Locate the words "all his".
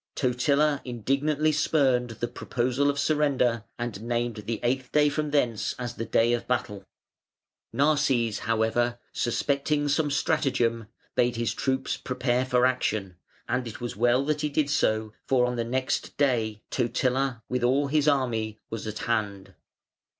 17.63-18.07